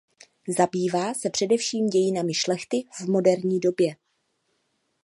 Zabývá 0.57 1.13
se 1.13 1.29
především 1.29 1.87
dějinami 1.89 2.33
šlechty 2.33 2.83
v 2.99 3.07
moderní 3.09 3.59
době. 3.59 3.95